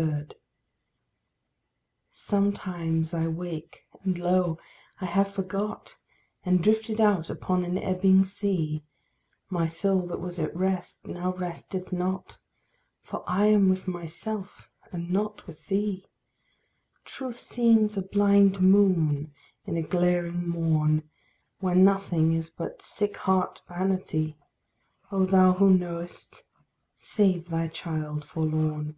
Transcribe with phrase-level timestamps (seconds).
[0.00, 0.28] 3.
[2.12, 4.60] Sometimes I wake, and, lo!
[5.00, 5.96] I have forgot,
[6.44, 8.84] And drifted out upon an ebbing sea!
[9.50, 12.38] My soul that was at rest now resteth not,
[13.02, 16.06] For I am with myself and not with thee;
[17.04, 19.34] Truth seems a blind moon
[19.64, 21.10] in a glaring morn,
[21.58, 24.38] Where nothing is but sick heart vanity:
[25.10, 26.44] Oh, thou who knowest!
[26.94, 28.94] save thy child forlorn.